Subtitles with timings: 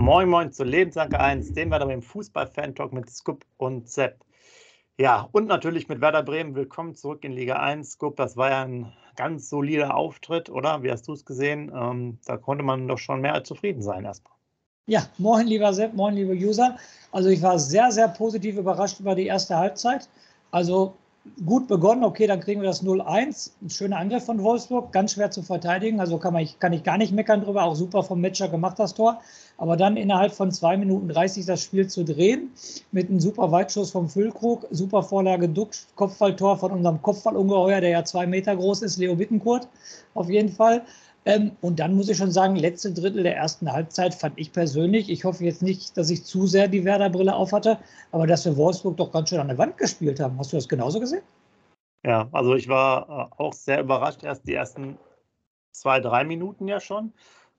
[0.00, 4.24] Moin Moin zu Lebensanke 1, dem Werder Bremen Fußball-Fan-Talk mit Scoop und Sepp.
[4.96, 6.54] Ja, und natürlich mit Werder Bremen.
[6.54, 7.90] Willkommen zurück in Liga 1.
[7.90, 10.84] Scoop, das war ja ein ganz solider Auftritt, oder?
[10.84, 11.72] Wie hast du es gesehen?
[11.74, 14.34] Ähm, da konnte man doch schon mehr als zufrieden sein erstmal.
[14.86, 16.76] Ja, moin lieber Sepp, moin liebe User.
[17.10, 20.08] Also ich war sehr, sehr positiv überrascht über die erste Halbzeit.
[20.52, 20.94] Also
[21.44, 23.50] gut begonnen, okay, dann kriegen wir das 0-1.
[23.62, 26.00] Ein schöner Angriff von Wolfsburg, ganz schwer zu verteidigen.
[26.00, 27.64] Also kann, man, kann ich gar nicht meckern drüber.
[27.64, 29.20] Auch super vom Matcher gemacht, das Tor
[29.58, 32.52] aber dann innerhalb von zwei Minuten 30 das Spiel zu drehen,
[32.92, 38.04] mit einem super Weitschuss vom Füllkrug, super Vorlage Duck, Kopfballtor von unserem Kopfballungeheuer, der ja
[38.04, 39.68] zwei Meter groß ist, Leo Wittenkurt,
[40.14, 40.82] auf jeden Fall.
[41.28, 45.10] Ähm, und dann muss ich schon sagen, letzte Drittel der ersten Halbzeit fand ich persönlich,
[45.10, 47.78] ich hoffe jetzt nicht, dass ich zu sehr die Werder-Brille aufhatte,
[48.12, 50.38] aber dass wir Wolfsburg doch ganz schön an der Wand gespielt haben.
[50.38, 51.22] Hast du das genauso gesehen?
[52.04, 54.98] Ja, also ich war äh, auch sehr überrascht, erst die ersten
[55.72, 57.12] zwei, drei Minuten ja schon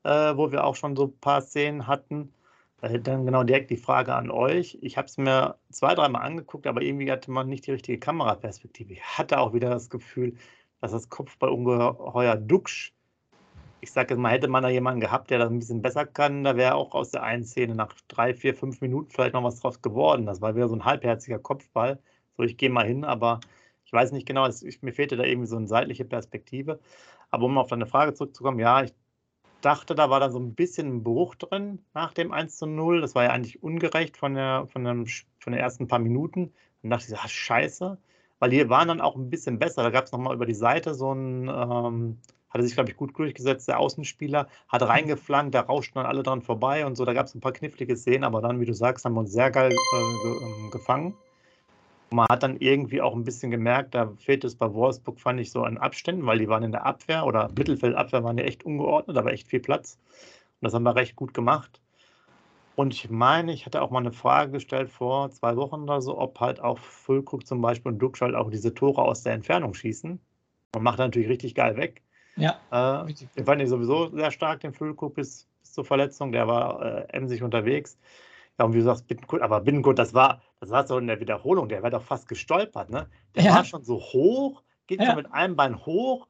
[0.03, 2.33] äh, wo wir auch schon so ein paar Szenen hatten.
[2.81, 4.77] Dann genau direkt die Frage an euch.
[4.81, 8.93] Ich habe es mir zwei, dreimal angeguckt, aber irgendwie hatte man nicht die richtige Kameraperspektive.
[8.93, 10.35] Ich hatte auch wieder das Gefühl,
[10.79, 12.93] dass das Kopfballungeheuer Duxch,
[13.81, 16.43] ich sage jetzt mal, hätte man da jemanden gehabt, der das ein bisschen besser kann,
[16.43, 19.59] da wäre auch aus der einen Szene nach drei, vier, fünf Minuten vielleicht noch was
[19.59, 20.25] draus geworden.
[20.25, 21.99] Das war wieder so ein halbherziger Kopfball.
[22.37, 23.39] So, ich gehe mal hin, aber
[23.85, 26.79] ich weiß nicht genau, es, ich, mir fehlte da irgendwie so eine seitliche Perspektive.
[27.31, 28.93] Aber um auf deine Frage zurückzukommen, ja, ich
[29.61, 33.01] dachte, da war da so ein bisschen ein Bruch drin nach dem 1 zu 0.
[33.01, 34.85] Das war ja eigentlich ungerecht von, der, von,
[35.39, 36.53] von den ersten paar Minuten.
[36.81, 37.97] Dann dachte ich, ach, scheiße.
[38.39, 39.83] Weil die waren dann auch ein bisschen besser.
[39.83, 43.17] Da gab es nochmal über die Seite so ein, ähm, hatte sich, glaube ich, gut
[43.17, 47.05] durchgesetzt, der Außenspieler, hat reingeflankt, da rauschten dann alle dran vorbei und so.
[47.05, 49.31] Da gab es ein paar knifflige Szenen, aber dann, wie du sagst, haben wir uns
[49.31, 51.15] sehr geil äh, ge, äh, gefangen.
[52.11, 55.51] Man hat dann irgendwie auch ein bisschen gemerkt, da fehlt es bei Wolfsburg, fand ich,
[55.51, 59.15] so an Abständen, weil die waren in der Abwehr oder Mittelfeldabwehr waren ja echt ungeordnet,
[59.15, 59.99] aber echt viel Platz.
[60.59, 61.79] Und das haben wir recht gut gemacht.
[62.75, 66.17] Und ich meine, ich hatte auch mal eine Frage gestellt vor zwei Wochen oder so,
[66.17, 69.73] ob halt auch Füllkrug zum Beispiel und Duxch halt auch diese Tore aus der Entfernung
[69.73, 70.19] schießen.
[70.75, 72.01] Und macht natürlich richtig geil weg.
[72.39, 73.05] Ja.
[73.05, 76.31] Äh, ich fand ihn sowieso sehr stark, den Füllkrug bis, bis zur Verletzung.
[76.31, 77.97] Der war äh, emsig unterwegs.
[78.59, 81.19] Ja, und wie du sagst, Bittenkurt, aber Bittenkurt, das war, das war so in der
[81.19, 83.07] Wiederholung, der wäre doch fast gestolpert, ne?
[83.35, 83.55] Der ja.
[83.55, 85.07] war schon so hoch, geht ja.
[85.07, 86.27] schon mit einem Bein hoch,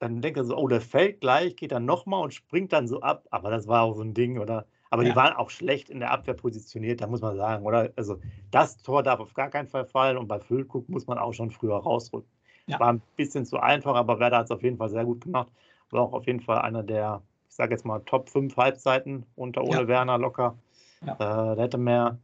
[0.00, 3.00] dann denkt er so, oh, der fällt gleich, geht dann nochmal und springt dann so
[3.02, 3.28] ab.
[3.30, 4.66] Aber das war auch so ein Ding, oder?
[4.90, 5.10] Aber ja.
[5.10, 7.92] die waren auch schlecht in der Abwehr positioniert, da muss man sagen, oder?
[7.94, 8.18] Also
[8.50, 11.52] das Tor darf auf gar keinen Fall fallen und bei Füllkuck muss man auch schon
[11.52, 12.28] früher rausrücken.
[12.72, 12.80] Ja.
[12.80, 15.48] War ein bisschen zu einfach, aber Werder hat es auf jeden Fall sehr gut gemacht.
[15.90, 19.62] War auch auf jeden Fall einer der, ich sage jetzt mal, Top 5 Halbzeiten unter
[19.62, 20.56] Ole Werner locker.
[21.04, 21.14] Ja.
[21.14, 22.18] Äh, da hätte mehr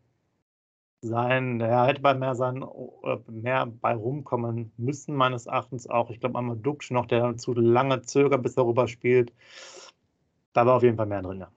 [1.01, 2.65] sein, er hätte bei mehr sein,
[3.05, 6.11] äh, mehr bei rumkommen müssen, meines Erachtens auch.
[6.11, 9.33] Ich glaube, einmal Duxch noch, der zu lange zögert, bis er rüber spielt.
[10.53, 11.49] Da war auf jeden Fall mehr drin, ja.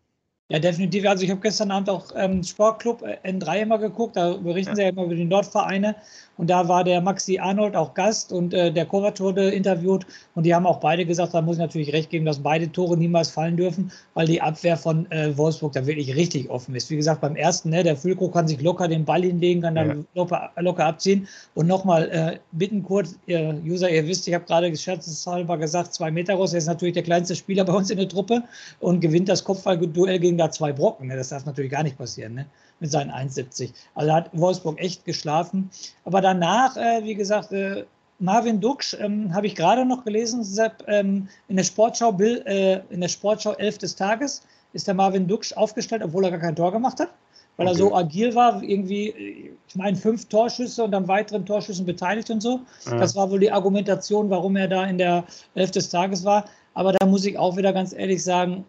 [0.52, 1.08] Ja, definitiv.
[1.08, 4.76] Also ich habe gestern Abend auch ähm, Sportclub äh, N3 immer geguckt, da berichten ja.
[4.76, 5.96] sie ja immer über die Nordvereine
[6.36, 10.46] und da war der Maxi Arnold auch Gast und äh, der Kovac wurde interviewt und
[10.46, 13.30] die haben auch beide gesagt, da muss ich natürlich recht geben, dass beide Tore niemals
[13.30, 16.90] fallen dürfen, weil die Abwehr von äh, Wolfsburg da wirklich richtig offen ist.
[16.90, 19.88] Wie gesagt, beim ersten, ne, der Füllkrug kann sich locker den Ball hinlegen, kann dann
[19.88, 19.96] ja.
[20.16, 24.76] locker, locker, abziehen und nochmal äh, bitten kurz, ihr User, ihr wisst, ich habe gerade
[24.76, 28.10] scherzeshalber gesagt, zwei Meter groß, er ist natürlich der kleinste Spieler bei uns in der
[28.10, 28.44] Truppe
[28.80, 31.08] und gewinnt das Kopfballduell gegen da zwei Brocken.
[31.08, 31.16] Ne?
[31.16, 32.34] Das darf natürlich gar nicht passieren.
[32.34, 32.46] Ne?
[32.82, 33.72] mit seinen 1,70.
[33.96, 35.70] Also hat Wolfsburg echt geschlafen.
[36.04, 37.86] Aber danach, äh, wie gesagt, äh,
[38.20, 42.82] Marvin Duksch ähm, habe ich gerade noch gelesen, Sepp, ähm, in der Sportschau, Bill, äh,
[42.90, 44.42] in der Sportschau 11 des Tages
[44.74, 47.10] ist der Marvin Duksch aufgestellt, obwohl er gar kein Tor gemacht hat,
[47.58, 47.76] weil okay.
[47.76, 52.42] er so agil war, irgendwie, ich meine, fünf Torschüsse und an weiteren Torschüssen beteiligt und
[52.42, 52.62] so.
[52.86, 52.98] Ja.
[52.98, 56.46] Das war wohl die Argumentation, warum er da in der 11 des Tages war.
[56.74, 58.66] Aber da muss ich auch wieder ganz ehrlich sagen,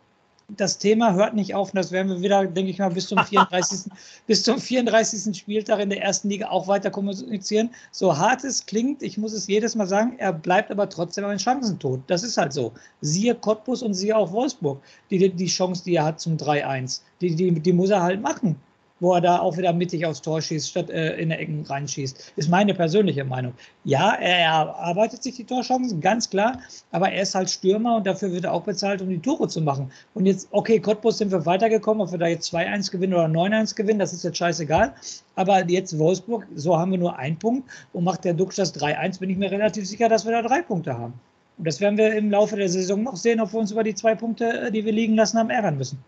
[0.48, 3.18] das Thema hört nicht auf und das werden wir wieder, denke ich mal, bis zum
[3.18, 3.90] 34.
[4.26, 5.36] bis zum 34.
[5.36, 7.70] Spieltag in der ersten Liga auch weiter kommunizieren.
[7.90, 11.38] So hart es klingt, ich muss es jedes Mal sagen, er bleibt aber trotzdem ein
[11.38, 12.00] Chancentod.
[12.06, 12.72] Das ist halt so.
[13.00, 14.82] Siehe Cottbus und siehe auch Wolfsburg.
[15.10, 18.56] Die, die Chance, die er hat zum 3-1, die, die, die muss er halt machen
[19.02, 22.34] wo er da auch wieder mittig aufs Tor schießt, statt äh, in der Ecken reinschießt.
[22.36, 23.52] Ist meine persönliche Meinung.
[23.82, 26.60] Ja, er erarbeitet sich die Torchancen, ganz klar,
[26.92, 29.60] aber er ist halt Stürmer und dafür wird er auch bezahlt, um die Tore zu
[29.60, 29.90] machen.
[30.14, 33.74] Und jetzt, okay, Cottbus sind wir weitergekommen, ob wir da jetzt 2-1 gewinnen oder 9-1
[33.74, 34.94] gewinnen, das ist jetzt scheißegal.
[35.34, 39.18] Aber jetzt Wolfsburg, so haben wir nur einen Punkt und macht der Duxch das 3-1,
[39.18, 41.14] bin ich mir relativ sicher, dass wir da drei Punkte haben.
[41.58, 43.96] Und das werden wir im Laufe der Saison noch sehen, ob wir uns über die
[43.96, 45.98] zwei Punkte, äh, die wir liegen lassen haben, ärgern müssen.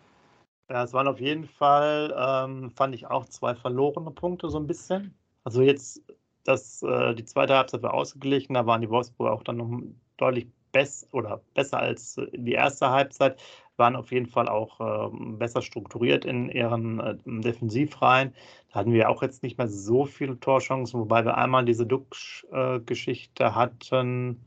[0.70, 4.66] Ja, es waren auf jeden Fall, ähm, fand ich auch zwei verlorene Punkte so ein
[4.66, 5.14] bisschen.
[5.44, 6.02] Also jetzt,
[6.44, 9.70] das, äh, die zweite Halbzeit war ausgeglichen, da waren die Wolfsburg auch dann noch
[10.16, 13.40] deutlich bess oder besser als die erste Halbzeit,
[13.76, 14.80] waren auf jeden Fall auch
[15.12, 18.34] ähm, besser strukturiert in ihren äh, Defensivreihen.
[18.72, 23.44] Da hatten wir auch jetzt nicht mehr so viele Torchancen, wobei wir einmal diese Duck-Geschichte
[23.44, 24.40] äh, hatten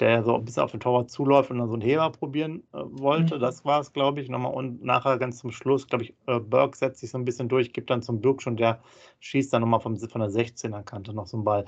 [0.00, 2.78] der so ein bisschen auf den Torwart zuläuft und dann so einen Heber probieren äh,
[2.82, 3.36] wollte.
[3.36, 3.40] Mhm.
[3.40, 4.54] Das war es, glaube ich, nochmal.
[4.54, 7.72] Und nachher ganz zum Schluss, glaube ich, äh, Burke setzt sich so ein bisschen durch,
[7.72, 8.80] gibt dann zum Burke schon, der
[9.20, 11.64] schießt dann nochmal von der 16er Kante noch so einen Ball.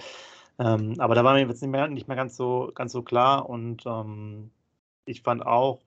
[0.59, 3.49] Ähm, aber da war mir jetzt nicht mehr, nicht mehr ganz, so, ganz so klar
[3.49, 4.51] und ähm,
[5.05, 5.81] ich fand auch,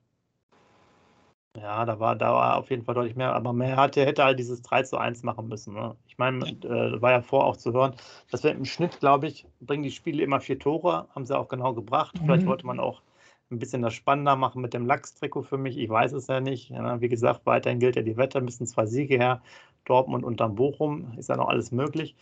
[1.56, 4.38] ja, da war, da war auf jeden Fall deutlich mehr, aber mehr hatte, hätte halt
[4.38, 5.74] dieses 3 zu 1 machen müssen.
[5.74, 5.94] Ne?
[6.06, 7.94] Ich meine, äh, war ja vor auch zu hören,
[8.30, 11.48] dass wir im Schnitt, glaube ich, bringen die Spiele immer vier Tore, haben sie auch
[11.48, 12.14] genau gebracht.
[12.18, 12.24] Mhm.
[12.24, 13.02] Vielleicht wollte man auch
[13.50, 15.76] ein bisschen das spannender machen mit dem Lachs-Trikot für mich.
[15.76, 16.70] Ich weiß es ja nicht.
[16.70, 19.42] Ja, wie gesagt, weiterhin gilt ja die Wette, müssen zwei Siege her.
[19.84, 22.14] Dortmund und dann Bochum ist ja noch alles möglich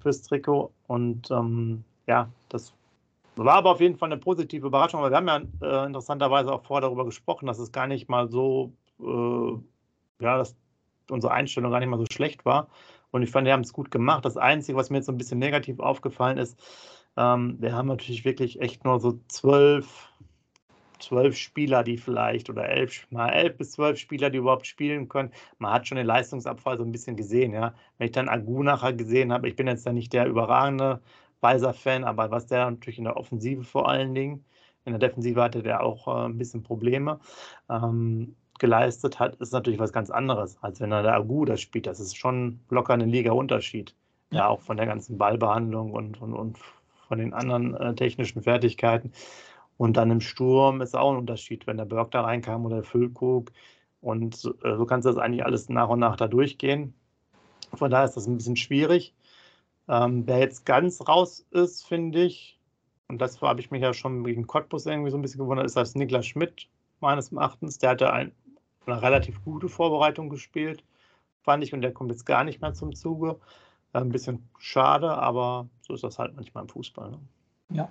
[0.00, 0.70] fürs Trikot.
[0.86, 2.74] Und ähm, ja, das
[3.44, 6.64] war aber auf jeden Fall eine positive Überraschung, weil wir haben ja äh, interessanterweise auch
[6.64, 10.56] vorher darüber gesprochen, dass es gar nicht mal so, äh, ja, dass
[11.10, 12.68] unsere Einstellung gar nicht mal so schlecht war.
[13.10, 14.24] Und ich fand, wir haben es gut gemacht.
[14.24, 16.58] Das Einzige, was mir jetzt so ein bisschen negativ aufgefallen ist,
[17.16, 20.08] ähm, wir haben natürlich wirklich echt nur so zwölf,
[20.98, 25.32] zwölf Spieler, die vielleicht, oder elf, mal elf bis zwölf Spieler, die überhaupt spielen können.
[25.58, 27.74] Man hat schon den Leistungsabfall so ein bisschen gesehen, ja.
[27.96, 31.00] Wenn ich dann Agu nachher gesehen habe, ich bin jetzt ja nicht der überragende
[31.40, 34.44] Weiser-Fan, aber was der natürlich in der Offensive vor allen Dingen,
[34.84, 37.20] in der Defensive hatte der auch äh, ein bisschen Probleme,
[37.68, 41.86] ähm, geleistet hat, ist natürlich was ganz anderes, als wenn er der Agu das spielt.
[41.86, 43.94] Das ist schon locker ein Liga-Unterschied.
[44.30, 44.38] Ja.
[44.38, 46.58] ja, auch von der ganzen Ballbehandlung und, und, und
[47.08, 49.12] von den anderen äh, technischen Fertigkeiten.
[49.78, 52.84] Und dann im Sturm ist auch ein Unterschied, wenn der Berg da reinkam oder der
[52.84, 53.52] Füllkrug.
[54.00, 54.34] Und
[54.64, 56.94] äh, so kannst du das eigentlich alles nach und nach da durchgehen.
[57.74, 59.14] Von daher ist das ein bisschen schwierig.
[59.88, 62.58] Ähm, wer jetzt ganz raus ist, finde ich,
[63.08, 65.76] und das habe ich mich ja schon wegen Cottbus irgendwie so ein bisschen gewundert, ist
[65.76, 66.68] das Niklas Schmidt,
[67.00, 67.78] meines Erachtens.
[67.78, 68.32] Der hatte ein,
[68.86, 70.84] eine relativ gute Vorbereitung gespielt,
[71.42, 73.38] fand ich, und der kommt jetzt gar nicht mehr zum Zuge.
[73.94, 77.10] Äh, ein bisschen schade, aber so ist das halt manchmal im Fußball.
[77.10, 77.18] Ne?
[77.70, 77.90] Ja,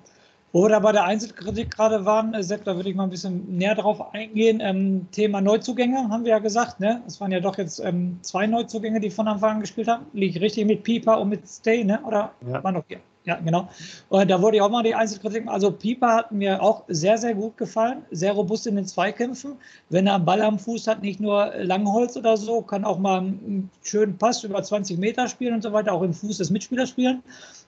[0.53, 3.09] wo wir da bei der Einzelkritik gerade waren, äh, Sepp, da würde ich mal ein
[3.09, 4.59] bisschen näher drauf eingehen.
[4.61, 6.79] Ähm, Thema Neuzugänge haben wir ja gesagt.
[6.79, 7.01] Ne?
[7.05, 10.05] Es waren ja doch jetzt ähm, zwei Neuzugänge, die von Anfang an gespielt haben.
[10.13, 11.99] Liege richtig mit Pieper und mit Stay, ne?
[12.05, 12.63] oder ja.
[12.63, 12.99] war noch hier?
[13.27, 13.67] Ja, genau.
[14.07, 15.49] Und da wurde ich auch mal die Einzelkritik.
[15.49, 18.03] Also Pieper hat mir auch sehr, sehr gut gefallen.
[18.09, 19.57] Sehr robust in den Zweikämpfen.
[19.89, 23.17] Wenn er einen Ball am Fuß hat, nicht nur Langholz oder so, kann auch mal
[23.17, 26.87] einen schönen Pass über 20 Meter spielen und so weiter, auch im Fuß des Mitspielers
[26.87, 27.21] spielen.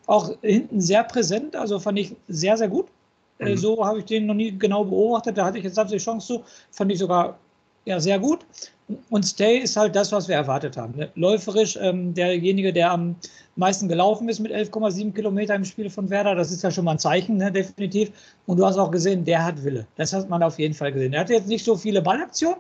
[0.10, 2.88] Auch hinten sehr präsent, also fand ich sehr, sehr gut.
[3.38, 3.58] Äh, mhm.
[3.58, 5.38] So habe ich den noch nie genau beobachtet.
[5.38, 6.44] Da hatte ich jetzt die Chance zu.
[6.72, 7.38] Fand ich sogar
[7.86, 8.40] ja, sehr gut.
[9.12, 10.96] Und Stay ist halt das, was wir erwartet haben.
[10.98, 11.12] Ne?
[11.14, 13.16] Läuferisch ähm, derjenige, der am
[13.56, 16.34] meisten gelaufen ist mit 11,7 Kilometer im Spiel von Werder.
[16.34, 17.52] Das ist ja schon mal ein Zeichen, ne?
[17.52, 18.12] definitiv.
[18.48, 19.86] Und du hast auch gesehen, der hat Wille.
[19.96, 21.14] Das hat man auf jeden Fall gesehen.
[21.14, 22.58] Er hatte jetzt nicht so viele Ballaktionen,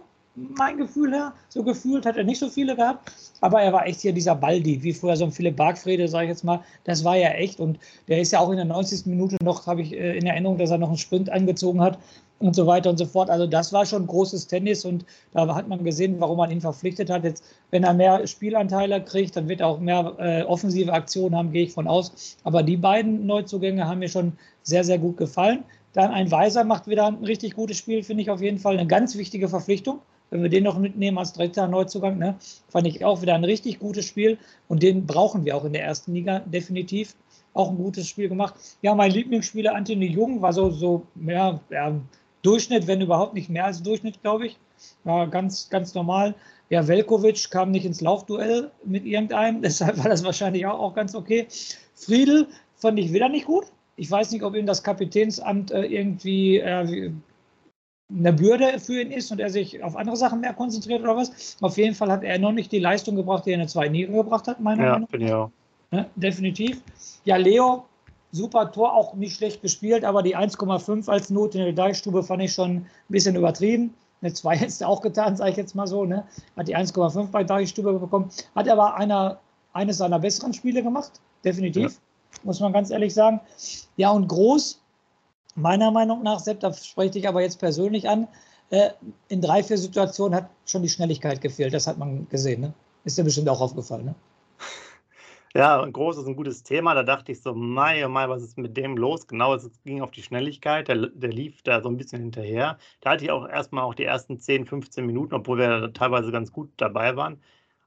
[0.58, 1.34] mein Gefühl her.
[1.50, 3.12] So gefühlt hat er nicht so viele gehabt.
[3.42, 6.30] Aber er war echt hier dieser Baldi, wie vorher so ein Philipp Bargfrede, sage ich
[6.30, 6.62] jetzt mal.
[6.84, 7.60] Das war ja echt.
[7.60, 9.06] Und der ist ja auch in der 90.
[9.06, 11.98] Minute noch, habe ich äh, in Erinnerung, dass er noch einen Sprint angezogen hat
[12.40, 13.30] und so weiter und so fort.
[13.30, 17.10] Also das war schon großes Tennis und da hat man gesehen, warum man ihn verpflichtet
[17.10, 17.24] hat.
[17.24, 21.52] Jetzt, wenn er mehr Spielanteile kriegt, dann wird er auch mehr äh, offensive Aktionen haben,
[21.52, 22.38] gehe ich von aus.
[22.44, 25.64] Aber die beiden Neuzugänge haben mir schon sehr, sehr gut gefallen.
[25.94, 28.88] Dann ein Weiser macht wieder ein richtig gutes Spiel, finde ich auf jeden Fall eine
[28.88, 32.36] ganz wichtige Verpflichtung wenn wir den noch mitnehmen als dritter Neuzugang, ne,
[32.70, 35.84] fand ich auch wieder ein richtig gutes Spiel und den brauchen wir auch in der
[35.84, 37.16] ersten Liga definitiv.
[37.54, 38.54] Auch ein gutes Spiel gemacht.
[38.84, 41.96] Ja, mein Lieblingsspieler Anthony Jung war so, so ja, ja,
[42.44, 44.58] Durchschnitt, wenn überhaupt nicht mehr als Durchschnitt, glaube ich.
[45.04, 46.36] War ganz, ganz normal.
[46.70, 51.16] Ja, Velkovic kam nicht ins Laufduell mit irgendeinem, deshalb war das wahrscheinlich auch, auch ganz
[51.16, 51.48] okay.
[51.96, 53.66] Friedel fand ich wieder nicht gut.
[53.96, 57.12] Ich weiß nicht, ob ihm das Kapitänsamt äh, irgendwie äh,
[58.12, 61.58] eine Bürde für ihn ist und er sich auf andere Sachen mehr konzentriert oder was.
[61.62, 63.94] Auf jeden Fall hat er noch nicht die Leistung gebracht, die er in der zweiten
[63.94, 65.20] Liga gebracht hat, meiner ja, Meinung nach.
[65.20, 65.52] Ja,
[65.92, 66.10] ne?
[66.16, 66.82] definitiv.
[67.26, 67.86] Ja, Leo,
[68.32, 72.42] super Tor, auch nicht schlecht gespielt, aber die 1,5 als Not in der Deichstube fand
[72.42, 73.94] ich schon ein bisschen übertrieben.
[74.22, 76.06] Eine 2 hätte er auch getan, sage ich jetzt mal so.
[76.06, 76.26] Ne?
[76.58, 78.30] Hat die 1,5 bei Deichstube bekommen.
[78.56, 79.40] Hat aber einer,
[79.74, 81.12] eines seiner besseren Spiele gemacht,
[81.46, 82.40] definitiv, ja.
[82.44, 83.40] muss man ganz ehrlich sagen.
[83.98, 84.82] Ja, und Groß,
[85.56, 88.28] meiner Meinung nach, Sepp, da spreche ich aber jetzt persönlich an,
[88.70, 88.92] äh,
[89.30, 91.74] in drei, vier Situationen hat schon die Schnelligkeit gefehlt.
[91.74, 92.62] Das hat man gesehen.
[92.62, 92.74] Ne?
[93.04, 94.06] Ist dir bestimmt auch aufgefallen.
[94.06, 94.16] Ne?
[95.56, 96.94] Ja, und groß ist ein gutes Thema.
[96.94, 99.26] Da dachte ich so, Mai, oh Mai, was ist mit dem los?
[99.26, 100.88] Genau, es ging auf die Schnelligkeit.
[100.88, 102.78] Der, der lief da so ein bisschen hinterher.
[103.02, 106.52] Da hatte ich auch erstmal auch die ersten 10, 15 Minuten, obwohl wir teilweise ganz
[106.52, 107.42] gut dabei waren,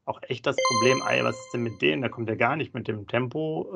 [0.06, 2.02] auch echt das Problem, ey, was ist denn mit dem?
[2.02, 3.68] Da kommt er gar nicht mit dem Tempo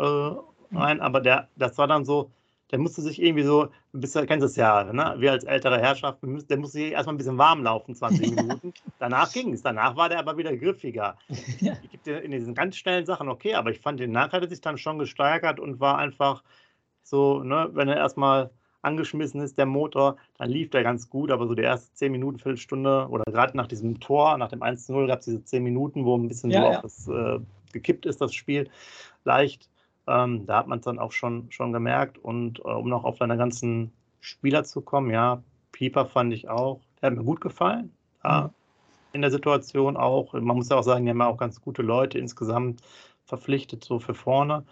[0.72, 1.00] äh, rein.
[1.00, 2.32] Aber der, das war dann so,
[2.70, 5.14] der musste sich irgendwie so, du bist, kennst es ja, ne?
[5.18, 8.74] wir als ältere Herrschaft, der musste sich erstmal ein bisschen warm laufen, 20 Minuten.
[8.98, 9.62] Danach ging es.
[9.62, 11.16] Danach war der aber wieder griffiger.
[11.60, 11.74] Ja.
[11.82, 14.42] Ich gebe dir in diesen ganz schnellen Sachen okay, aber ich fand, den nachher hat
[14.42, 16.42] er sich dann schon gesteigert und war einfach
[17.02, 18.50] so, ne, wenn er erstmal
[18.82, 22.38] angeschmissen ist, der Motor, dann lief der ganz gut, aber so die ersten 10 Minuten,
[22.38, 26.16] Viertelstunde oder gerade nach diesem Tor, nach dem 1-0 gab es diese 10 Minuten, wo
[26.16, 26.76] ein bisschen ja, so ja.
[26.76, 27.38] auf das äh,
[27.72, 28.68] gekippt ist, das Spiel,
[29.24, 29.68] leicht.
[30.06, 32.18] Ähm, da hat man es dann auch schon, schon gemerkt.
[32.18, 36.80] Und äh, um noch auf deine ganzen Spieler zu kommen, ja, Pieper fand ich auch,
[37.00, 37.92] der hat mir gut gefallen.
[38.24, 38.50] Ja, mhm.
[39.12, 40.34] In der Situation auch.
[40.34, 42.82] Man muss ja auch sagen, die haben ja auch ganz gute Leute insgesamt
[43.24, 44.64] verpflichtet, so für vorne.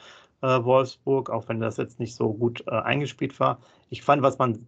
[0.43, 3.59] Äh, Wolfsburg, auch wenn das jetzt nicht so gut äh, eingespielt war.
[3.91, 4.67] Ich fand, was man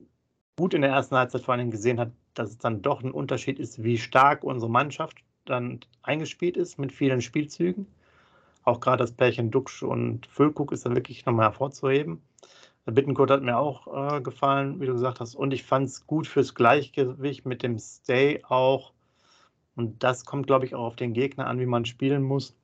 [0.56, 3.58] gut in der ersten Halbzeit vor allem gesehen hat, dass es dann doch ein Unterschied
[3.58, 7.86] ist, wie stark unsere Mannschaft dann eingespielt ist mit vielen Spielzügen.
[8.66, 12.20] Auch gerade das Pärchen Duxch und Füllkuck ist dann wirklich nochmal hervorzuheben.
[12.84, 15.36] Der Bittenkurt hat mir auch äh, gefallen, wie du gesagt hast.
[15.36, 18.92] Und ich fand es gut fürs Gleichgewicht mit dem Stay auch.
[19.76, 22.56] Und das kommt, glaube ich, auch auf den Gegner an, wie man spielen muss.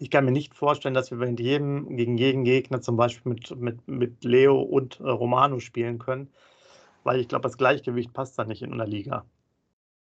[0.00, 3.56] Ich kann mir nicht vorstellen, dass wir gegen jeden, gegen jeden Gegner zum Beispiel mit,
[3.56, 6.28] mit, mit Leo und äh, Romano spielen können,
[7.04, 9.24] weil ich glaube, das Gleichgewicht passt da nicht in einer Liga.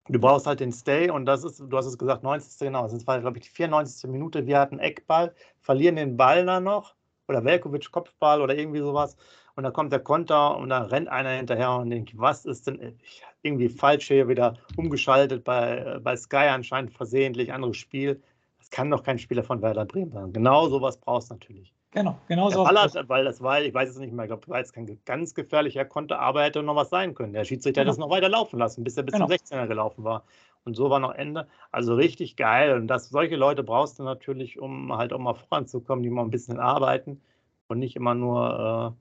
[0.08, 2.58] Du brauchst halt den Stay und das ist, du hast es gesagt, 90.
[2.58, 4.08] genau, das war, glaube ich, die 94.
[4.10, 4.46] Minute.
[4.46, 6.94] Wir hatten Eckball, verlieren den Ball dann noch
[7.28, 9.16] oder Velkovic Kopfball oder irgendwie sowas
[9.56, 12.98] und dann kommt der Konter und dann rennt einer hinterher und denkt, was ist denn
[13.42, 18.22] irgendwie falsch hier wieder umgeschaltet bei, bei Sky anscheinend versehentlich, anderes Spiel.
[18.58, 20.32] Das kann doch kein Spieler von Werder Bremen sein.
[20.32, 21.75] Genau sowas brauchst du natürlich.
[21.96, 22.62] Genau, genau so.
[22.62, 25.34] Ballert, weil das war, ich weiß es nicht mehr, ich glaube, war jetzt kein ganz
[25.34, 27.32] gefährlicher konnte, aber er hätte noch was sein können.
[27.32, 27.92] Der Schiedsrichter genau.
[27.92, 29.26] hat das noch weiter laufen lassen, bis er bis genau.
[29.26, 30.22] zum 16er gelaufen war.
[30.66, 31.46] Und so war noch Ende.
[31.72, 32.74] Also richtig geil.
[32.74, 36.30] Und das, solche Leute brauchst du natürlich, um halt auch mal voranzukommen, die mal ein
[36.30, 37.22] bisschen arbeiten
[37.68, 38.94] und nicht immer nur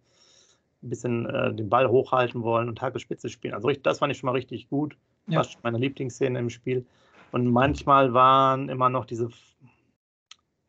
[0.82, 3.56] äh, ein bisschen äh, den Ball hochhalten wollen und Tage Spitze spielen.
[3.56, 4.96] Also das fand ich schon mal richtig gut.
[5.28, 5.40] Ja.
[5.40, 6.86] War meine Lieblingsszene im Spiel.
[7.34, 9.28] Und manchmal waren immer noch diese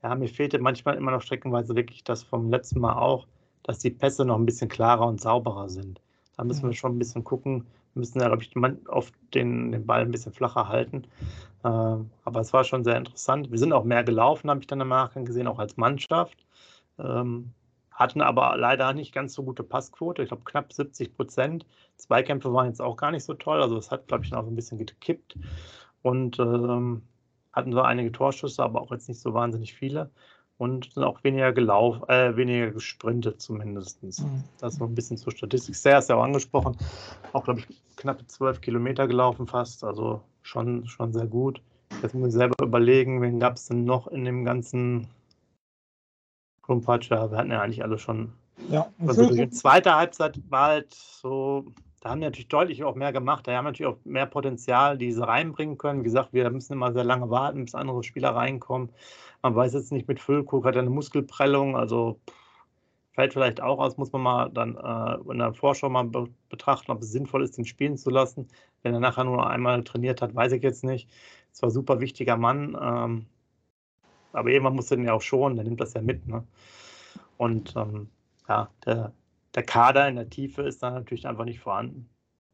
[0.09, 3.27] ja, mir fehlte manchmal immer noch streckenweise wirklich das vom letzten Mal auch,
[3.65, 6.01] dass die Pässe noch ein bisschen klarer und sauberer sind.
[6.37, 7.67] Da müssen wir schon ein bisschen gucken.
[7.95, 8.55] Wir müssen ja, glaube ich,
[8.89, 11.07] oft den, den Ball ein bisschen flacher halten.
[11.65, 13.51] Ähm, aber es war schon sehr interessant.
[13.51, 16.47] Wir sind auch mehr gelaufen, habe ich dann im Nachgang gesehen, auch als Mannschaft.
[16.99, 17.53] Ähm,
[17.91, 20.23] hatten aber leider nicht ganz so gute Passquote.
[20.23, 21.67] Ich glaube, knapp 70 Prozent.
[21.97, 23.61] Zweikämpfe waren jetzt auch gar nicht so toll.
[23.61, 25.37] Also, es hat, glaube ich, noch ein bisschen gekippt.
[26.03, 27.03] Und ähm,
[27.57, 30.11] hatten zwar einige Torschüsse, aber auch jetzt nicht so wahnsinnig viele
[30.59, 34.03] und sind auch weniger gelaufen, äh, weniger gesprintet zumindest.
[34.03, 34.45] Mhm.
[34.61, 35.75] Das ist noch ein bisschen zur Statistik.
[35.75, 36.77] Sehr ist ja auch angesprochen.
[37.33, 39.85] Auch, glaube ich, knappe zwölf Kilometer gelaufen fast.
[39.85, 41.61] Also schon, schon sehr gut.
[42.03, 45.09] Jetzt muss ich selber überlegen, wen gab es denn noch in dem ganzen
[46.63, 47.11] Klumpatsch?
[47.11, 48.33] Ja, wir hatten ja eigentlich alle schon.
[48.71, 51.67] Ja, also die zweite Halbzeit war halt so
[52.07, 53.49] da haben die natürlich deutlich auch mehr gemacht.
[53.49, 56.03] Da haben natürlich auch mehr Potenzial, die sie reinbringen können.
[56.03, 58.91] Wie gesagt, wir müssen immer sehr lange warten, bis andere Spieler reinkommen.
[59.43, 62.21] Man weiß jetzt nicht, mit Füllkrug hat er eine Muskelprellung, also
[63.11, 66.93] fällt vielleicht auch aus, muss man mal dann äh, in der Vorschau mal be betrachten,
[66.93, 68.47] ob es sinnvoll ist, ihn spielen zu lassen.
[68.85, 71.11] Wenn er nachher nur einmal trainiert hat, weiß ich jetzt nicht.
[71.53, 73.27] Es war super wichtiger Mann, ähm,
[74.33, 76.25] aber irgendwann musste den ja auch schon, der nimmt das ja mit.
[76.29, 76.47] Ne?
[77.37, 78.11] Und ähm,
[78.49, 79.13] ja, der,
[79.57, 82.09] der Kader in der Tiefe ist dann natürlich einfach nicht vorhanden.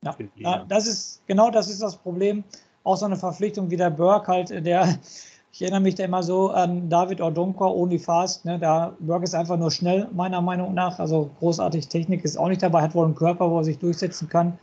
[0.04, 2.44] Ja, ja das ist genau das ist das Problem.
[2.84, 4.98] Auch so eine Verpflichtung wie der Burke halt, der,
[5.52, 8.44] ich erinnere mich da immer so an David Ordonko, Only Fast.
[8.44, 8.58] Ne?
[8.58, 10.98] Der Burke ist einfach nur schnell, meiner Meinung nach.
[10.98, 14.28] Also großartig Technik ist auch nicht dabei, hat wohl einen Körper, wo er sich durchsetzen
[14.28, 14.58] kann.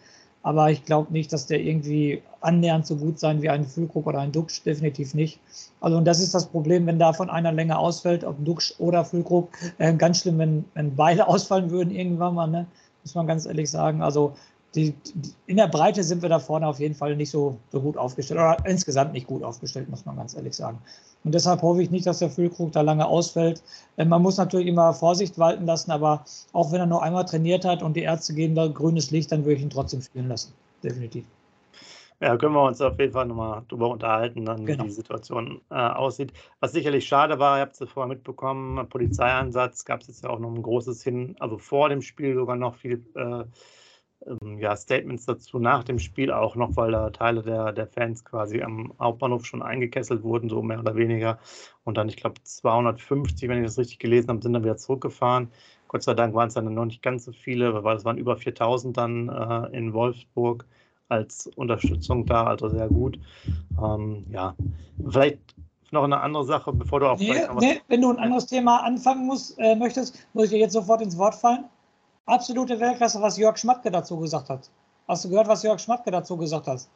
[0.50, 4.18] Aber ich glaube nicht, dass der irgendwie annähernd so gut sein wie ein Füllkrug oder
[4.18, 5.40] ein Duxch, definitiv nicht.
[5.80, 9.50] Also und das ist das Problem, wenn davon einer länger ausfällt, ob Duxch oder Füllkrug.
[9.78, 12.66] Äh, ganz schlimm, wenn, wenn beide ausfallen würden irgendwann mal, ne?
[13.04, 14.02] muss man ganz ehrlich sagen.
[14.02, 14.34] Also
[14.76, 17.82] die, die, in der Breite sind wir da vorne auf jeden Fall nicht so, so
[17.82, 20.80] gut aufgestellt oder insgesamt nicht gut aufgestellt, muss man ganz ehrlich sagen.
[21.24, 23.64] Und deshalb hoffe ich nicht, dass der Füllkrug da lange ausfällt.
[23.98, 26.24] Äh, man muss natürlich immer Vorsicht walten lassen, aber
[26.54, 29.44] auch wenn er nur einmal trainiert hat und die Ärzte geben da grünes Licht, dann
[29.44, 30.54] würde ich ihn trotzdem spielen lassen.
[30.84, 31.26] Definitiv.
[32.22, 34.84] Ja, können wir uns auf jeden Fall nochmal drüber unterhalten, dann genau.
[34.84, 36.34] wie die Situation äh, aussieht.
[36.60, 40.40] Was sicherlich schade war, ihr habt es vorher mitbekommen, Polizeieinsatz gab es jetzt ja auch
[40.40, 43.46] noch ein großes Hin, also vor dem Spiel sogar noch viel äh,
[44.26, 48.26] ähm, ja, Statements dazu nach dem Spiel auch noch, weil da Teile der, der Fans
[48.26, 51.40] quasi am Hauptbahnhof schon eingekesselt wurden, so mehr oder weniger.
[51.84, 55.50] Und dann, ich glaube, 250, wenn ich das richtig gelesen habe, sind dann wieder zurückgefahren.
[55.88, 58.36] Gott sei Dank waren es dann noch nicht ganz so viele, weil es waren über
[58.36, 60.66] 4000 dann äh, in Wolfsburg
[61.08, 63.20] als Unterstützung da, also sehr gut.
[63.84, 64.56] Ähm, ja,
[65.10, 65.40] vielleicht
[65.92, 67.18] noch eine andere Sache, bevor du auch.
[67.18, 70.74] Nee, nee, wenn du ein anderes Thema anfangen musst, äh, möchtest, muss ich dir jetzt
[70.74, 71.66] sofort ins Wort fallen
[72.30, 74.70] absolute Weltklasse, was Jörg Schmatke dazu gesagt hat.
[75.08, 76.88] Hast du gehört, was Jörg Schmatke dazu gesagt hat?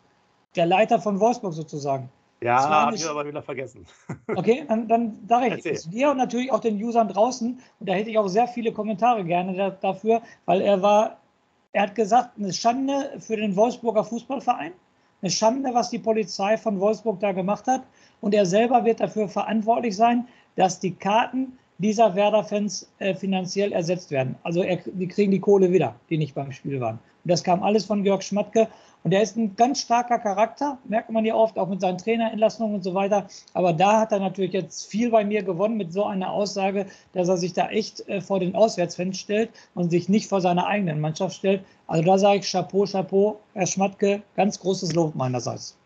[0.55, 2.09] Der Leiter von Wolfsburg sozusagen.
[2.43, 3.85] Ja, habe ich aber wieder vergessen.
[4.35, 7.57] Okay, dann, dann sage ich es dir und natürlich auch den Usern draußen.
[7.79, 11.17] Und da hätte ich auch sehr viele Kommentare gerne da, dafür, weil er war,
[11.71, 14.73] er hat gesagt, eine Schande für den Wolfsburger Fußballverein,
[15.21, 17.83] eine Schande, was die Polizei von Wolfsburg da gemacht hat.
[18.19, 24.09] Und er selber wird dafür verantwortlich sein, dass die Karten dieser Werder-Fans äh, finanziell ersetzt
[24.09, 24.35] werden.
[24.43, 26.95] Also er, die kriegen die Kohle wieder, die nicht beim Spiel waren.
[27.23, 28.67] Und das kam alles von Georg Schmatke.
[29.03, 32.75] Und er ist ein ganz starker Charakter, merkt man ja oft, auch mit seinen Trainerentlassungen
[32.75, 33.27] und so weiter.
[33.53, 37.27] Aber da hat er natürlich jetzt viel bei mir gewonnen mit so einer Aussage, dass
[37.27, 41.01] er sich da echt äh, vor den Auswärtsfans stellt und sich nicht vor seiner eigenen
[41.01, 41.63] Mannschaft stellt.
[41.87, 45.77] Also da sage ich Chapeau, Chapeau, Herr Schmatke, ganz großes Lob meinerseits.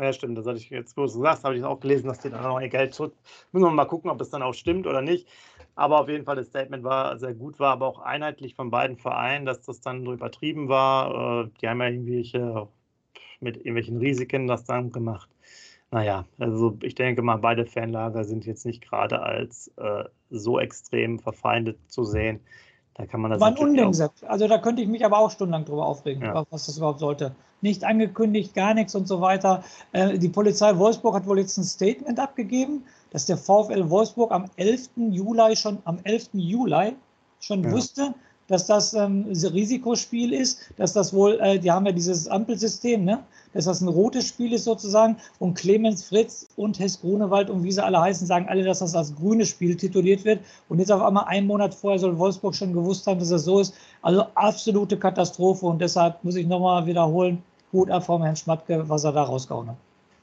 [0.00, 0.38] Ja, stimmt.
[0.38, 2.60] Das hatte ich jetzt, wo du sagst, habe ich auch gelesen, dass die dann auch
[2.60, 3.14] ihr Geld zurück.
[3.50, 5.28] Müssen wir mal gucken, ob das dann auch stimmt oder nicht.
[5.74, 8.96] Aber auf jeden Fall, das Statement war sehr gut, war aber auch einheitlich von beiden
[8.96, 11.46] Vereinen, dass das dann so übertrieben war.
[11.46, 12.68] Äh, die haben ja irgendwelche
[13.40, 15.28] mit irgendwelchen Risiken das dann gemacht.
[15.90, 21.18] Naja, also ich denke mal, beide Fanlager sind jetzt nicht gerade als äh, so extrem
[21.18, 22.40] verfeindet zu sehen.
[22.98, 23.40] Da kann man das.
[23.40, 23.94] War ein Unding,
[24.26, 26.44] Also da könnte ich mich aber auch stundenlang drüber aufregen, ja.
[26.50, 29.64] was das überhaupt sollte nicht angekündigt, gar nichts und so weiter.
[29.92, 34.50] Äh, die Polizei Wolfsburg hat wohl jetzt ein Statement abgegeben, dass der VfL Wolfsburg am
[34.56, 34.90] 11.
[35.10, 36.30] Juli schon, am 11.
[36.34, 36.94] Juli
[37.40, 37.70] schon ja.
[37.70, 38.14] wusste,
[38.48, 43.22] dass das ein Risikospiel ist, dass das wohl, äh, die haben ja dieses Ampelsystem, ne?
[43.52, 47.72] dass das ein rotes Spiel ist sozusagen und Clemens Fritz und Hess Grunewald und wie
[47.72, 51.02] sie alle heißen, sagen alle, dass das als grünes Spiel tituliert wird und jetzt auf
[51.02, 53.74] einmal einen Monat vorher soll Wolfsburg schon gewusst haben, dass das so ist.
[54.02, 59.04] Also absolute Katastrophe und deshalb muss ich nochmal wiederholen, Hut ab vom Herrn Schmatke, was
[59.04, 59.76] er da rausgehauen hat.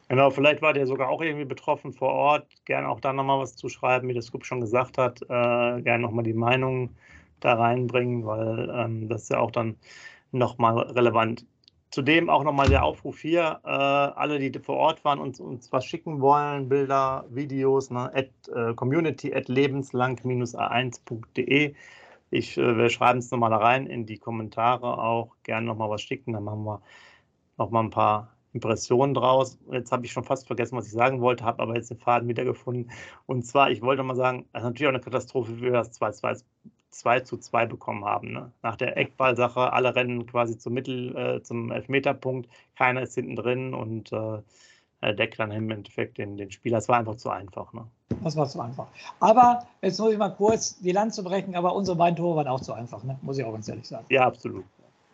[0.08, 2.46] Genau, vielleicht war der sogar auch irgendwie betroffen vor Ort.
[2.66, 5.22] Gerne auch da nochmal was zu schreiben, wie der Scoop schon gesagt hat.
[5.24, 6.92] Äh, gerne nochmal die Meinung
[7.40, 9.78] da reinbringen, weil ähm, das ist ja auch dann
[10.32, 11.46] nochmal relevant.
[11.92, 15.86] Zudem auch nochmal der Aufruf hier, äh, alle, die vor Ort waren und uns was
[15.86, 21.74] schicken wollen, Bilder, Videos, ne, at, äh, community at lebenslang-a1.de.
[22.32, 26.02] Ich, äh, wir schreiben es nochmal da rein in die Kommentare auch, gerne nochmal was
[26.02, 26.82] schicken, dann machen wir
[27.58, 29.60] nochmal ein paar Impressionen draus.
[29.72, 32.28] Jetzt habe ich schon fast vergessen, was ich sagen wollte, habe aber jetzt den Faden
[32.30, 32.90] wiedergefunden.
[33.26, 35.92] Und zwar, ich wollte mal sagen, es ist natürlich auch eine Katastrophe, wie wir das
[35.92, 36.12] 2,
[36.96, 38.32] 2, 2 zu 2 bekommen haben.
[38.32, 38.52] Ne?
[38.64, 43.74] Nach der Eckballsache, alle rennen quasi zum Mittel, äh, zum Elfmeterpunkt, keiner ist hinten drin
[43.74, 46.78] und äh, deckt dann im Endeffekt den, den Spieler.
[46.78, 47.74] Das war einfach zu einfach.
[47.74, 47.86] Ne?
[48.24, 48.88] Das war zu einfach.
[49.20, 52.48] Aber jetzt muss ich mal kurz die Land zu brechen, aber unsere beiden Tore waren
[52.48, 53.20] auch zu einfach, ne?
[53.22, 54.06] muss ich auch ganz ehrlich sagen.
[54.10, 54.66] Ja, absolut.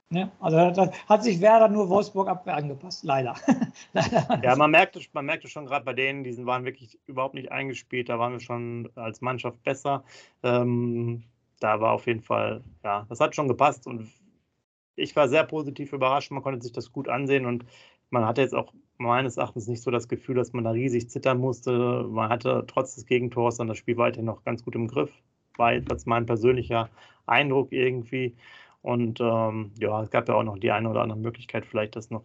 [0.09, 0.29] Ne?
[0.41, 3.33] Also da hat sich Werder nur Wolfsburg Abwehr angepasst, leider.
[3.93, 4.41] leider.
[4.43, 8.09] Ja, man merkte, man merkte schon gerade bei denen, die waren wirklich überhaupt nicht eingespielt.
[8.09, 10.03] Da waren wir schon als Mannschaft besser.
[10.43, 11.23] Ähm,
[11.61, 14.09] da war auf jeden Fall, ja, das hat schon gepasst und
[14.95, 16.31] ich war sehr positiv überrascht.
[16.31, 17.65] Man konnte sich das gut ansehen und
[18.09, 21.39] man hatte jetzt auch meines Erachtens nicht so das Gefühl, dass man da riesig zittern
[21.39, 22.05] musste.
[22.09, 25.11] Man hatte trotz des Gegentors dann das Spiel weiterhin noch ganz gut im Griff.
[25.57, 26.89] War jetzt mein persönlicher
[27.25, 28.35] Eindruck irgendwie.
[28.81, 32.09] Und ähm, ja, es gab ja auch noch die eine oder andere Möglichkeit, vielleicht das
[32.09, 32.23] noch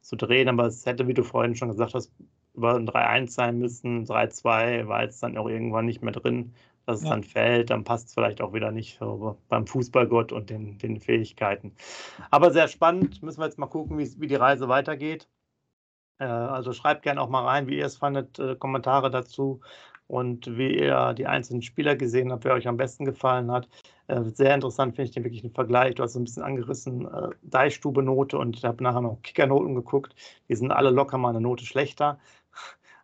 [0.00, 2.10] zu drehen, aber es hätte, wie du vorhin schon gesagt hast,
[2.54, 4.06] über ein 3-1 sein müssen.
[4.06, 6.54] 3-2 war jetzt dann auch irgendwann nicht mehr drin,
[6.90, 7.10] dass es ja.
[7.10, 7.70] dann fällt.
[7.70, 11.72] Dann passt es vielleicht auch wieder nicht so beim Fußballgott und den, den Fähigkeiten.
[12.30, 13.22] Aber sehr spannend.
[13.22, 15.28] Müssen wir jetzt mal gucken, wie die Reise weitergeht.
[16.18, 19.60] Äh, also schreibt gerne auch mal rein, wie ihr es fandet, äh, Kommentare dazu
[20.06, 23.68] und wie ihr die einzelnen Spieler gesehen habt, wer euch am besten gefallen hat.
[24.08, 25.94] Äh, sehr interessant finde ich den wirklich einen Vergleich.
[25.94, 30.14] Du hast so ein bisschen angerissen, äh, Deichstube-Note und ich habe nachher noch Kickernoten geguckt.
[30.48, 32.18] Die sind alle locker mal eine Note schlechter.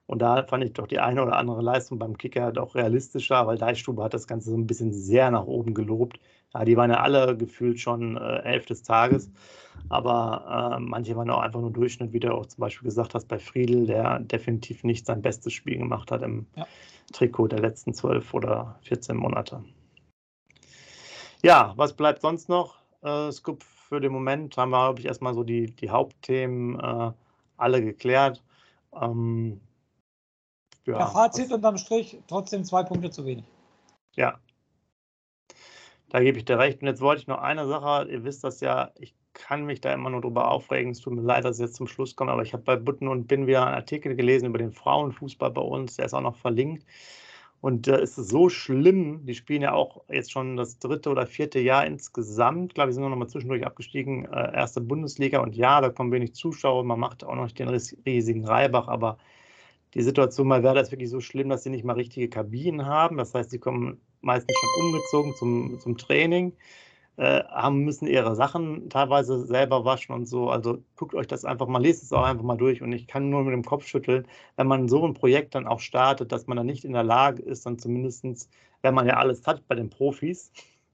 [0.07, 3.59] Und da fand ich doch die eine oder andere Leistung beim Kicker doch realistischer, weil
[3.59, 6.21] Deichstube hat das Ganze so ein bisschen sehr nach oben gelobt.
[6.55, 9.31] Ja, die waren ja alle gefühlt schon äh, elf des Tages,
[9.89, 13.27] aber äh, manche waren auch einfach nur Durchschnitt, wie du auch zum Beispiel gesagt hast,
[13.27, 16.67] bei Friedel, der definitiv nicht sein bestes Spiel gemacht hat im ja.
[17.13, 19.65] Trikot der letzten zwölf oder 14 Monate.
[21.43, 22.77] Ja, was bleibt sonst noch?
[23.03, 27.13] Äh, Scoop für den Moment haben wir, glaube ich, erstmal so die, die Hauptthemen äh,
[27.57, 28.43] alle geklärt.
[29.01, 29.61] Ähm,
[30.87, 33.45] ja, ja, Fazit unterm Strich, trotzdem zwei Punkte zu wenig.
[34.15, 34.39] Ja,
[36.11, 36.81] da gebe ich dir recht.
[36.81, 39.93] Und jetzt wollte ich noch eine Sache, ihr wisst das ja, ich kann mich da
[39.93, 40.93] immer nur drüber aufregen.
[40.93, 43.09] Es tut mir leid, dass es jetzt zum Schluss kommt, aber ich habe bei Butten
[43.09, 46.37] und Bin wieder einen Artikel gelesen über den Frauenfußball bei uns, der ist auch noch
[46.37, 46.87] verlinkt.
[47.61, 51.11] Und da äh, ist es so schlimm, die spielen ja auch jetzt schon das dritte
[51.11, 52.71] oder vierte Jahr insgesamt.
[52.71, 55.41] Ich glaube, wir sind nur noch mal zwischendurch abgestiegen, äh, erste Bundesliga.
[55.41, 59.19] Und ja, da kommen wenig Zuschauer, man macht auch noch den riesigen Reibach, aber
[59.95, 63.17] die Situation bei Werder ist wirklich so schlimm, dass sie nicht mal richtige Kabinen haben.
[63.17, 66.53] Das heißt, sie kommen meistens schon umgezogen zum, zum Training,
[67.17, 70.51] äh, haben, müssen ihre Sachen teilweise selber waschen und so.
[70.51, 72.83] Also guckt euch das einfach mal, lest es auch einfach mal durch.
[72.83, 75.81] Und ich kann nur mit dem Kopf schütteln, wenn man so ein Projekt dann auch
[75.81, 78.51] startet, dass man dann nicht in der Lage ist, dann zumindest,
[78.83, 80.53] wenn man ja alles hat bei den Profis,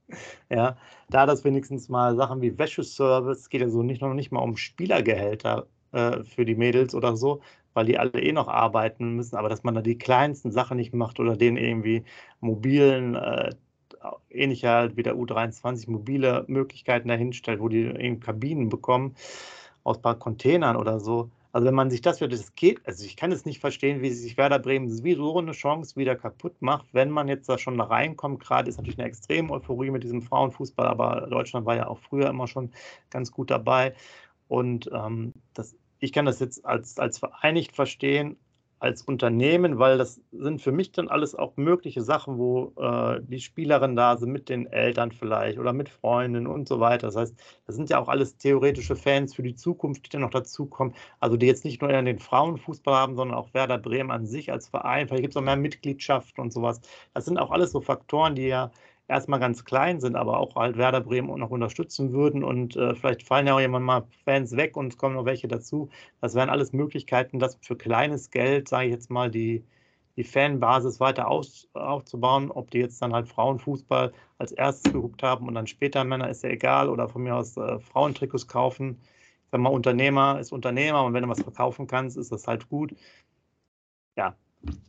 [0.51, 0.77] ja,
[1.11, 4.57] da das wenigstens mal Sachen wie Wäscheservice, geht ja so nicht noch nicht mal um
[4.57, 7.41] Spielergehälter äh, für die Mädels oder so,
[7.75, 10.95] weil die alle eh noch arbeiten müssen, aber dass man da die kleinsten Sachen nicht
[10.95, 12.05] macht oder denen irgendwie
[12.41, 13.51] mobilen, äh,
[14.31, 19.15] ähnlich halt wie der U23, mobile Möglichkeiten dahinstellt, wo die eben Kabinen bekommen
[19.85, 21.31] aus ein paar Containern oder so.
[21.53, 24.11] Also wenn man sich das wird, das geht, also ich kann es nicht verstehen, wie
[24.11, 28.41] sich Werder Bremen so eine Chance wieder kaputt macht, wenn man jetzt da schon reinkommt.
[28.41, 32.31] Gerade ist natürlich eine extreme Euphorie mit diesem Frauenfußball, aber Deutschland war ja auch früher
[32.31, 32.71] immer schon
[33.11, 33.95] ganz gut dabei.
[34.49, 38.37] Und ähm, das ich kann das jetzt als, als vereinigt verstehen,
[38.81, 43.39] als Unternehmen, weil das sind für mich dann alles auch mögliche Sachen, wo äh, die
[43.39, 47.07] Spielerinnen da sind, mit den Eltern vielleicht oder mit Freunden und so weiter.
[47.07, 47.37] Das heißt,
[47.69, 50.95] das sind ja auch alles theoretische Fans für die Zukunft, die dann noch dazukommen.
[51.21, 54.51] Also die jetzt nicht nur in den Frauenfußball haben, sondern auch Werder Bremen an sich
[54.51, 55.07] als Verein.
[55.07, 56.81] Vielleicht gibt es auch mehr Mitgliedschaften und sowas.
[57.15, 58.73] Das sind auch alles so Faktoren, die ja
[59.09, 63.23] erstmal ganz klein sind, aber auch halt Werder Bremen noch unterstützen würden und äh, vielleicht
[63.23, 65.89] fallen ja auch jemand mal Fans weg und es kommen noch welche dazu.
[66.21, 69.65] Das wären alles Möglichkeiten, das für kleines Geld, sage ich jetzt mal, die,
[70.17, 72.51] die Fanbasis weiter aus, aufzubauen.
[72.51, 76.43] Ob die jetzt dann halt Frauenfußball als erstes geguckt haben und dann später Männer, ist
[76.45, 79.01] ja egal, oder von mir aus äh, Frauentrikots kaufen.
[79.51, 82.95] Wenn man Unternehmer ist Unternehmer und wenn du was verkaufen kannst, ist das halt gut.
[84.17, 84.37] Ja,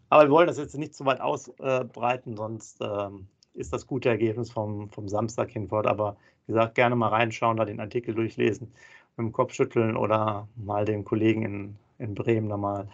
[0.09, 4.51] aber wir wollen das jetzt nicht zu weit ausbreiten, sonst ähm, ist das gute Ergebnis
[4.51, 5.87] vom, vom Samstag hinfort.
[5.87, 8.71] Aber wie gesagt, gerne mal reinschauen, da den Artikel durchlesen,
[9.17, 12.87] mit dem Kopf schütteln oder mal den Kollegen in, in Bremen nochmal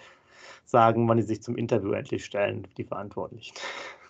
[0.66, 3.56] sagen, wann die sich zum Interview endlich stellen, die Verantwortlichen.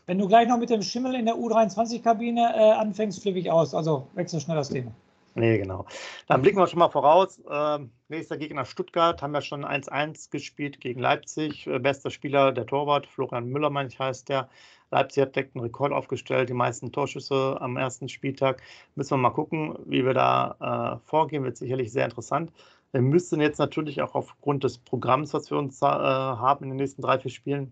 [0.05, 3.73] Wenn du gleich noch mit dem Schimmel in der U23-Kabine äh, anfängst, flippe ich aus.
[3.73, 4.91] Also wechsel schnell das Thema.
[5.35, 5.85] Nee, genau.
[6.27, 7.39] Dann blicken wir schon mal voraus.
[7.49, 11.67] Äh, nächster Gegner Stuttgart, haben wir schon 1-1 gespielt gegen Leipzig.
[11.67, 14.49] Äh, bester Spieler der Torwart, Florian Müller, manch heißt der.
[14.91, 18.61] Leipzig hat direkt einen Rekord aufgestellt, die meisten Torschüsse am ersten Spieltag.
[18.95, 22.51] Müssen wir mal gucken, wie wir da äh, vorgehen, wird sicherlich sehr interessant.
[22.91, 26.77] Wir müssen jetzt natürlich auch aufgrund des Programms, was wir uns äh, haben in den
[26.77, 27.71] nächsten drei, vier Spielen,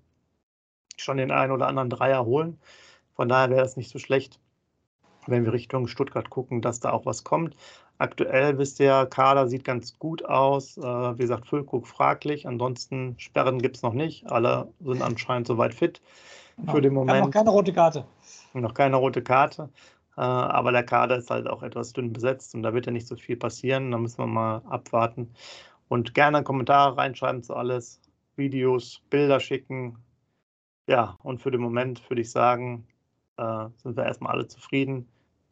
[0.98, 2.60] schon den einen oder anderen Dreier holen.
[3.16, 4.40] Von daher wäre es nicht so schlecht,
[5.28, 7.56] wenn wir Richtung Stuttgart gucken, dass da auch was kommt.
[8.00, 10.78] Aktuell wisst ihr, Kader sieht ganz gut aus.
[10.78, 12.48] Äh, wie gesagt, Füllkrug fraglich.
[12.48, 14.30] Ansonsten Sperren gibt es noch nicht.
[14.32, 16.02] Alle sind anscheinend soweit fit
[16.58, 16.74] genau.
[16.74, 17.26] für den Moment.
[17.26, 18.06] noch keine rote Karte.
[18.54, 19.70] Noch keine rote Karte.
[20.16, 23.08] Äh, aber der Kader ist halt auch etwas dünn besetzt und da wird ja nicht
[23.08, 23.92] so viel passieren.
[23.92, 25.32] Da müssen wir mal abwarten.
[25.88, 28.00] Und gerne Kommentare reinschreiben zu alles.
[28.36, 29.98] Videos, Bilder schicken.
[30.88, 32.86] Ja, und für den Moment würde ich sagen,
[33.38, 35.08] äh, sind wir erstmal alle zufrieden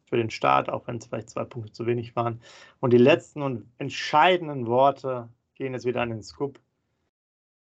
[0.06, 2.40] für den Start, auch wenn es vielleicht zwei Punkte zu wenig waren.
[2.80, 6.60] Und die letzten und entscheidenden Worte gehen jetzt wieder an den Scoop,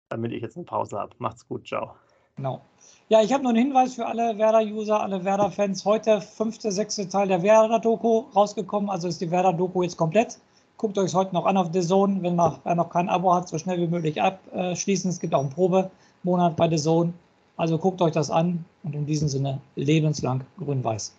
[0.09, 1.15] damit ich jetzt eine Pause habe.
[1.19, 1.95] Macht's gut, ciao.
[2.37, 2.61] Genau.
[3.09, 5.83] Ja, ich habe noch einen Hinweis für alle Werder-User, alle Werder-Fans.
[5.83, 8.89] Heute fünfte, sechste Teil der Werder-Doku rausgekommen.
[8.89, 10.39] Also ist die Werder-Doku jetzt komplett.
[10.77, 12.21] Guckt euch heute noch an auf The Zone.
[12.21, 15.09] Wenn man, wer noch kein Abo hat, so schnell wie möglich abschließen.
[15.09, 17.13] Es gibt auch einen Probemonat bei The Zone.
[17.57, 21.18] Also guckt euch das an und in diesem Sinne lebenslang grün-weiß.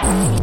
[0.00, 0.37] Yeah.